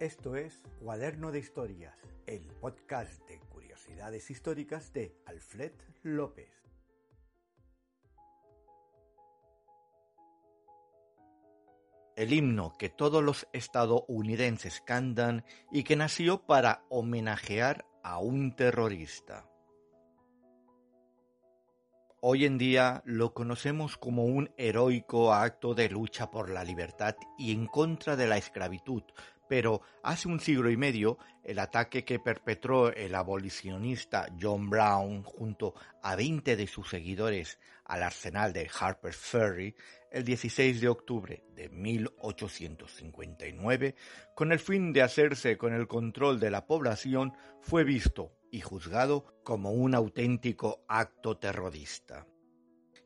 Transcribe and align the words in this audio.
Esto 0.00 0.34
es 0.34 0.62
Cuaderno 0.82 1.30
de 1.30 1.40
Historias, 1.40 1.94
el 2.26 2.40
podcast 2.58 3.20
de 3.28 3.38
curiosidades 3.38 4.30
históricas 4.30 4.94
de 4.94 5.14
Alfred 5.26 5.72
López. 6.04 6.48
El 12.16 12.32
himno 12.32 12.72
que 12.78 12.88
todos 12.88 13.22
los 13.22 13.46
estadounidenses 13.52 14.80
cantan 14.80 15.44
y 15.70 15.84
que 15.84 15.96
nació 15.96 16.46
para 16.46 16.82
homenajear 16.88 17.84
a 18.02 18.20
un 18.20 18.56
terrorista. 18.56 19.50
Hoy 22.22 22.46
en 22.46 22.56
día 22.56 23.02
lo 23.04 23.34
conocemos 23.34 23.98
como 23.98 24.24
un 24.24 24.50
heroico 24.56 25.34
acto 25.34 25.74
de 25.74 25.90
lucha 25.90 26.30
por 26.30 26.48
la 26.48 26.64
libertad 26.64 27.16
y 27.38 27.52
en 27.52 27.66
contra 27.66 28.16
de 28.16 28.26
la 28.26 28.38
esclavitud, 28.38 29.02
pero 29.50 29.82
hace 30.04 30.28
un 30.28 30.38
siglo 30.38 30.70
y 30.70 30.76
medio 30.76 31.18
el 31.42 31.58
ataque 31.58 32.04
que 32.04 32.20
perpetró 32.20 32.92
el 32.92 33.16
abolicionista 33.16 34.28
John 34.40 34.70
Brown 34.70 35.24
junto 35.24 35.74
a 36.04 36.14
20 36.14 36.54
de 36.54 36.68
sus 36.68 36.88
seguidores 36.88 37.58
al 37.84 38.04
arsenal 38.04 38.52
de 38.52 38.70
Harper's 38.78 39.16
Ferry 39.16 39.74
el 40.12 40.22
16 40.22 40.80
de 40.80 40.88
octubre 40.88 41.42
de 41.56 41.68
1859, 41.68 43.96
con 44.36 44.52
el 44.52 44.60
fin 44.60 44.92
de 44.92 45.02
hacerse 45.02 45.58
con 45.58 45.74
el 45.74 45.88
control 45.88 46.38
de 46.38 46.52
la 46.52 46.68
población, 46.68 47.32
fue 47.60 47.82
visto 47.82 48.30
y 48.52 48.60
juzgado 48.60 49.34
como 49.42 49.72
un 49.72 49.96
auténtico 49.96 50.84
acto 50.86 51.38
terrorista. 51.38 52.24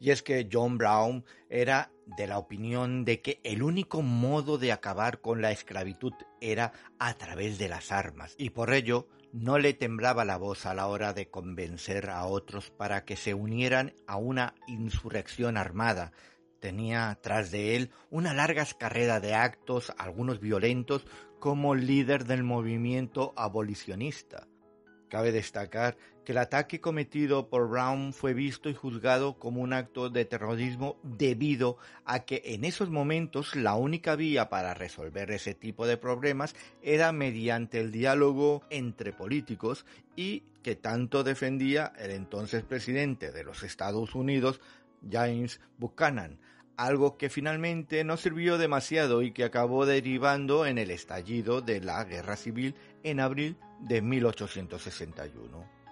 Y 0.05 0.11
es 0.11 0.23
que 0.23 0.47
John 0.53 0.77
Brown 0.77 1.25
era 1.49 1.91
de 2.05 2.27
la 2.27 2.37
opinión 2.37 3.07
de 3.07 3.23
que 3.23 3.41
el 3.43 3.63
único 3.63 4.03
modo 4.03 4.59
de 4.59 4.71
acabar 4.71 5.23
con 5.23 5.41
la 5.41 5.51
esclavitud 5.51 6.13
era 6.43 6.75
a 6.99 7.15
través 7.15 7.57
de 7.57 7.71
las 7.71 7.91
armas, 7.91 8.35
y 8.37 8.51
por 8.51 8.75
ello 8.75 9.09
no 9.33 9.57
le 9.57 9.73
temblaba 9.73 10.27
la 10.27 10.37
voz 10.37 10.67
a 10.67 10.75
la 10.75 10.89
hora 10.89 11.15
de 11.15 11.31
convencer 11.31 12.11
a 12.11 12.27
otros 12.27 12.71
para 12.71 13.07
que 13.07 13.17
se 13.17 13.33
unieran 13.33 13.95
a 14.07 14.19
una 14.19 14.55
insurrección 14.67 15.57
armada. 15.57 16.13
Tenía 16.61 17.19
tras 17.23 17.51
de 17.51 17.75
él 17.75 17.91
una 18.11 18.35
larga 18.35 18.67
carrera 18.79 19.21
de 19.21 19.33
actos, 19.33 19.91
algunos 19.97 20.39
violentos, 20.39 21.07
como 21.41 21.75
líder 21.75 22.27
del 22.27 22.43
movimiento 22.43 23.33
abolicionista. 23.39 24.49
Cabe 25.09 25.33
destacar 25.33 25.97
que 26.25 26.33
el 26.33 26.39
ataque 26.39 26.81
cometido 26.81 27.49
por 27.49 27.69
Brown 27.69 28.13
fue 28.13 28.35
visto 28.35 28.69
y 28.71 28.75
juzgado 28.75 29.39
como 29.39 29.61
un 29.61 29.73
acto 29.73 30.09
de 30.09 30.25
terrorismo 30.25 30.97
debido 31.03 31.77
a 32.05 32.21
que 32.21 32.43
en 32.47 32.65
esos 32.65 32.91
momentos 32.91 33.55
la 33.55 33.75
única 33.75 34.17
vía 34.17 34.49
para 34.49 34.75
resolver 34.75 35.31
ese 35.31 35.55
tipo 35.55 35.87
de 35.87 35.97
problemas 35.97 36.57
era 36.83 37.13
mediante 37.13 37.81
el 37.81 37.93
diálogo 37.93 38.63
entre 38.71 39.13
políticos 39.13 39.85
y 40.17 40.45
que 40.63 40.77
tanto 40.77 41.25
defendía 41.25 41.93
el 41.99 42.11
entonces 42.11 42.63
presidente 42.63 43.31
de 43.31 43.45
los 43.45 43.63
Estados 43.63 44.15
Unidos, 44.15 44.61
James 45.11 45.61
Buchanan, 45.79 46.39
algo 46.77 47.17
que 47.17 47.31
finalmente 47.31 48.05
no 48.05 48.17
sirvió 48.17 48.59
demasiado 48.59 49.23
y 49.23 49.33
que 49.33 49.45
acabó 49.45 49.87
derivando 49.87 50.67
en 50.67 50.79
el 50.79 50.91
estallido 50.91 51.61
de 51.61 51.81
la 51.81 52.05
guerra 52.05 52.37
civil 52.37 52.75
en 53.03 53.21
abril 53.21 53.57
de 53.81 54.03
1861. 54.03 55.84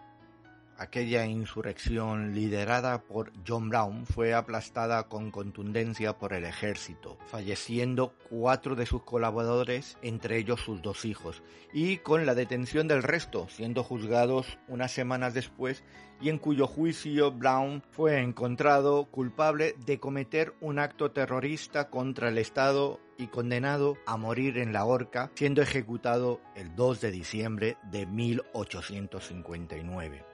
Aquella 0.82 1.24
insurrección 1.26 2.34
liderada 2.34 3.02
por 3.02 3.30
John 3.46 3.68
Brown 3.68 4.04
fue 4.04 4.34
aplastada 4.34 5.04
con 5.04 5.30
contundencia 5.30 6.18
por 6.18 6.32
el 6.32 6.44
ejército, 6.44 7.18
falleciendo 7.26 8.14
cuatro 8.28 8.74
de 8.74 8.84
sus 8.84 9.04
colaboradores, 9.04 9.96
entre 10.02 10.38
ellos 10.38 10.60
sus 10.60 10.82
dos 10.82 11.04
hijos, 11.04 11.44
y 11.72 11.98
con 11.98 12.26
la 12.26 12.34
detención 12.34 12.88
del 12.88 13.04
resto, 13.04 13.46
siendo 13.48 13.84
juzgados 13.84 14.58
unas 14.66 14.90
semanas 14.90 15.34
después 15.34 15.84
y 16.20 16.30
en 16.30 16.38
cuyo 16.38 16.66
juicio 16.66 17.30
Brown 17.30 17.84
fue 17.92 18.20
encontrado 18.20 19.04
culpable 19.04 19.76
de 19.86 20.00
cometer 20.00 20.52
un 20.60 20.80
acto 20.80 21.12
terrorista 21.12 21.90
contra 21.90 22.28
el 22.28 22.38
Estado 22.38 22.98
y 23.18 23.28
condenado 23.28 23.98
a 24.04 24.16
morir 24.16 24.58
en 24.58 24.72
la 24.72 24.84
horca, 24.84 25.30
siendo 25.36 25.62
ejecutado 25.62 26.40
el 26.56 26.74
2 26.74 27.00
de 27.00 27.12
diciembre 27.12 27.76
de 27.92 28.04
1859 28.04 30.32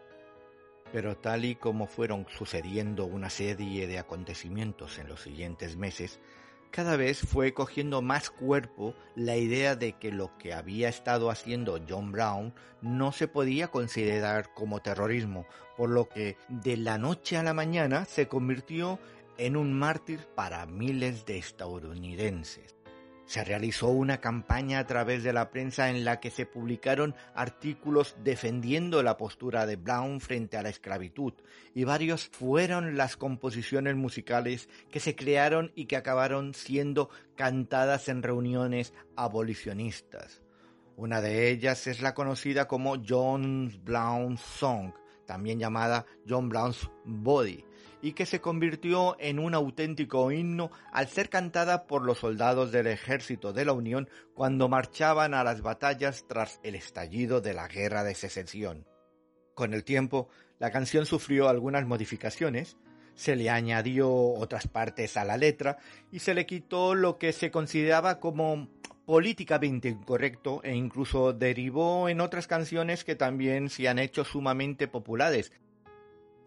pero 0.93 1.16
tal 1.16 1.44
y 1.44 1.54
como 1.54 1.87
fueron 1.87 2.26
sucediendo 2.37 3.04
una 3.04 3.31
serie 3.31 3.87
de 3.87 3.99
acontecimientos 3.99 4.99
en 4.99 5.09
los 5.09 5.21
siguientes 5.21 5.76
meses, 5.76 6.21
cada 6.71 6.97
vez 6.97 7.21
fue 7.21 7.54
cogiendo 7.54 8.03
más 8.03 8.31
cuerpo 8.31 8.94
la 9.15 9.37
idea 9.37 9.75
de 9.75 9.94
que 9.94 10.12
lo 10.12 10.37
que 10.38 10.53
había 10.53 10.88
estado 10.88 11.31
haciendo 11.31 11.81
John 11.88 12.12
Brown 12.12 12.54
no 12.82 13.12
se 13.12 13.26
podía 13.26 13.69
considerar 13.69 14.53
como 14.54 14.81
terrorismo, 14.81 15.47
por 15.76 15.91
lo 15.91 16.09
que 16.09 16.37
de 16.49 16.76
la 16.76 16.99
noche 16.99 17.37
a 17.37 17.43
la 17.43 17.55
mañana 17.55 18.05
se 18.05 18.28
convirtió 18.28 18.99
en 19.38 19.56
un 19.56 19.72
mártir 19.72 20.26
para 20.34 20.66
miles 20.66 21.25
de 21.25 21.38
estadounidenses. 21.38 22.78
Se 23.28 23.44
realizó 23.44 23.89
una 23.89 24.22
campaña 24.22 24.78
a 24.78 24.87
través 24.87 25.22
de 25.22 25.34
la 25.34 25.50
prensa 25.50 25.91
en 25.91 26.03
la 26.03 26.19
que 26.19 26.31
se 26.31 26.47
publicaron 26.47 27.15
artículos 27.34 28.16
defendiendo 28.25 29.03
la 29.03 29.19
postura 29.19 29.66
de 29.66 29.77
Brown 29.77 30.21
frente 30.21 30.56
a 30.56 30.62
la 30.62 30.71
esclavitud 30.71 31.34
y 31.75 31.84
varios 31.84 32.28
fueron 32.28 32.97
las 32.97 33.19
composiciones 33.19 33.97
musicales 33.97 34.71
que 34.91 34.99
se 34.99 35.15
crearon 35.15 35.72
y 35.75 35.84
que 35.84 35.97
acabaron 35.97 36.55
siendo 36.55 37.11
cantadas 37.37 38.09
en 38.09 38.22
reuniones 38.22 38.94
abolicionistas. 39.15 40.41
Una 40.97 41.21
de 41.21 41.50
ellas 41.50 41.87
es 41.87 42.00
la 42.00 42.15
conocida 42.15 42.67
como 42.67 42.97
John 43.06 43.78
Brown's 43.84 44.41
Song, 44.41 44.94
también 45.27 45.59
llamada 45.59 46.06
John 46.27 46.49
Brown's 46.49 46.91
Body, 47.05 47.62
y 48.03 48.13
que 48.13 48.27
se 48.27 48.41
convirtió 48.41 49.17
en 49.19 49.39
un 49.39 49.55
auténtico 49.55 50.31
himno 50.31 50.71
al 50.93 51.09
ser 51.09 51.29
cantada 51.29 51.87
por 51.87 52.05
los 52.05 52.19
soldados 52.19 52.73
del 52.73 52.87
ejército 52.87 53.53
de 53.53 53.65
la 53.65 53.73
Unión 53.73 54.09
cuando 54.35 54.69
marchaban 54.69 55.35
a 55.35 55.45
las 55.45 55.63
batallas 55.63 56.25
tras 56.29 56.61
el 56.63 56.75
estallido 56.75 57.41
de 57.41 57.55
la 57.55 57.69
Guerra 57.69 58.05
de 58.05 58.15
Secesión. 58.15 58.87
Con 59.55 59.75
el 59.75 59.85
tiempo, 59.85 60.29
la 60.59 60.71
canción 60.71 61.07
sufrió 61.07 61.49
algunas 61.49 61.87
modificaciones, 61.87 62.77
se 63.15 63.35
le 63.35 63.51
añadió 63.51 64.09
otras 64.09 64.69
partes 64.69 65.17
a 65.17 65.25
la 65.25 65.37
letra 65.37 65.79
y 66.13 66.21
se 66.21 66.35
le 66.35 66.47
quitó 66.47 66.95
lo 66.95 67.19
que 67.19 67.33
se 67.33 67.51
consideraba 67.51 68.21
como 68.21 68.69
políticamente 69.09 69.89
incorrecto 69.89 70.61
e 70.63 70.75
incluso 70.75 71.33
derivó 71.33 72.09
en 72.09 72.21
otras 72.21 72.47
canciones 72.47 73.05
que 73.05 73.17
también 73.17 73.71
se 73.71 73.89
han 73.89 73.99
hecho 73.99 74.23
sumamente 74.23 74.87
populares, 74.87 75.51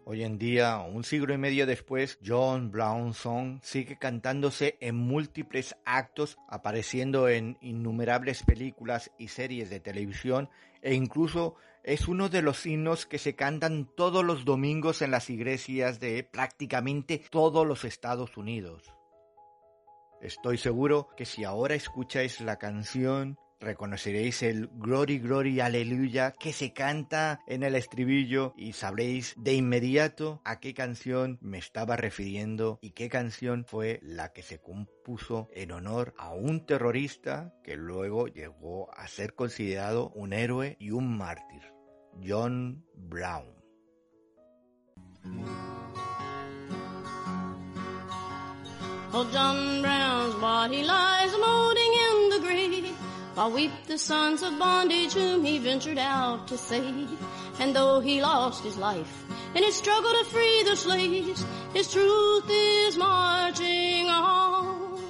Hoy 0.04 0.24
en 0.24 0.36
día, 0.36 0.78
un 0.80 1.04
siglo 1.04 1.32
y 1.32 1.38
medio 1.38 1.64
después, 1.64 2.18
John 2.26 2.72
Brown 2.72 3.14
Song 3.14 3.60
sigue 3.62 3.98
cantándose 3.98 4.76
en 4.80 4.96
múltiples 4.96 5.76
actos, 5.84 6.38
apareciendo 6.48 7.28
en 7.28 7.56
innumerables 7.60 8.42
películas 8.42 9.12
y 9.16 9.28
series 9.28 9.70
de 9.70 9.78
televisión 9.78 10.50
e 10.82 10.94
incluso 10.94 11.54
es 11.84 12.08
uno 12.08 12.28
de 12.28 12.42
los 12.42 12.66
himnos 12.66 13.06
que 13.06 13.18
se 13.18 13.36
cantan 13.36 13.88
todos 13.94 14.24
los 14.24 14.44
domingos 14.44 15.02
en 15.02 15.12
las 15.12 15.30
iglesias 15.30 16.00
de 16.00 16.24
prácticamente 16.24 17.22
todos 17.30 17.64
los 17.64 17.84
Estados 17.84 18.36
Unidos. 18.36 18.92
Estoy 20.20 20.58
seguro 20.58 21.10
que 21.16 21.24
si 21.24 21.44
ahora 21.44 21.76
escucháis 21.76 22.40
la 22.40 22.56
canción 22.56 23.38
reconoceréis 23.62 24.42
el 24.42 24.68
Glory, 24.74 25.18
Glory, 25.18 25.60
Aleluya 25.60 26.32
que 26.32 26.52
se 26.52 26.72
canta 26.72 27.40
en 27.46 27.62
el 27.62 27.74
estribillo 27.74 28.52
y 28.56 28.72
sabréis 28.72 29.34
de 29.38 29.54
inmediato 29.54 30.42
a 30.44 30.60
qué 30.60 30.74
canción 30.74 31.38
me 31.40 31.58
estaba 31.58 31.96
refiriendo 31.96 32.78
y 32.82 32.90
qué 32.90 33.08
canción 33.08 33.64
fue 33.64 34.00
la 34.02 34.32
que 34.32 34.42
se 34.42 34.60
compuso 34.60 35.48
en 35.54 35.72
honor 35.72 36.14
a 36.18 36.32
un 36.32 36.66
terrorista 36.66 37.54
que 37.62 37.76
luego 37.76 38.26
llegó 38.26 38.92
a 38.94 39.06
ser 39.08 39.34
considerado 39.34 40.10
un 40.10 40.32
héroe 40.32 40.76
y 40.78 40.90
un 40.90 41.16
mártir, 41.16 41.62
John 42.22 42.84
Brown. 42.94 43.62
Oh, 49.14 49.26
John 49.30 49.82
Brown's 49.82 50.40
body. 50.40 50.84
While 53.34 53.50
weep 53.50 53.72
the 53.86 53.98
sons 53.98 54.42
of 54.42 54.58
bondage 54.58 55.14
whom 55.14 55.44
he 55.44 55.58
ventured 55.58 55.98
out 55.98 56.48
to 56.48 56.58
save. 56.58 57.08
And 57.60 57.74
though 57.74 58.00
he 58.00 58.22
lost 58.22 58.64
his 58.64 58.76
life 58.76 59.24
in 59.54 59.62
his 59.62 59.74
struggle 59.74 60.12
to 60.12 60.24
free 60.24 60.62
the 60.64 60.76
slaves, 60.76 61.44
his 61.72 61.92
truth 61.92 62.44
is 62.48 62.96
marching 62.96 64.08
on. 64.08 65.00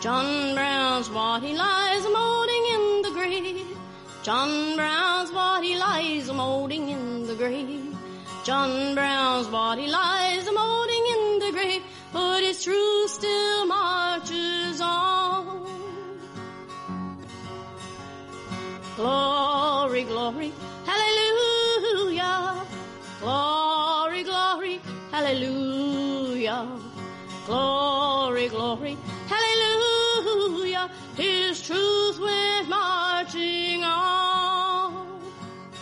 John 0.00 0.54
Brown's 0.54 1.08
body 1.10 1.54
lies 1.54 2.02
molding 2.04 2.64
in 2.74 3.02
the 3.02 3.10
grave. 3.10 3.76
John 4.22 4.76
Brown's 4.76 5.30
body 5.30 5.76
lies 5.76 6.32
molding 6.32 6.88
in 6.88 7.26
the 7.26 7.34
grave. 7.34 7.96
John 8.42 8.94
Brown's 8.94 9.48
body 9.48 9.86
lies 9.88 10.48
molding 10.50 11.06
in 11.06 11.38
the 11.40 11.52
grave, 11.52 11.82
but 12.12 12.42
his 12.42 12.64
truth 12.64 13.10
still 13.10 13.59
Glory, 19.00 20.02
glory, 20.04 20.52
hallelujah. 20.84 22.66
Glory, 23.22 24.22
glory, 24.24 24.80
hallelujah. 25.10 26.68
Glory, 27.46 28.48
glory, 28.48 28.98
hallelujah. 29.26 30.90
His 31.16 31.62
truth 31.62 32.20
went 32.20 32.68
marching 32.68 33.84
on. 33.84 34.39